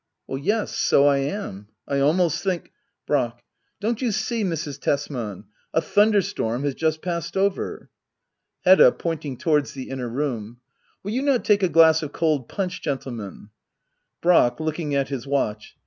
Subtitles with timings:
[0.27, 2.71] Yes— so I am— I almost think
[3.05, 3.43] Brack.
[3.79, 4.79] Don't you see^ Mrs.
[4.79, 5.43] Tesman^
[5.75, 7.91] a thunderstorm has just passed over?
[8.65, 8.93] Hedda.
[8.93, 10.57] [Pointing towards the inner room,]
[11.03, 13.49] Will you not take a glass of cold punchy gentlemen?
[14.21, 14.59] Brack.
[14.59, 15.75] [Looking at his watch.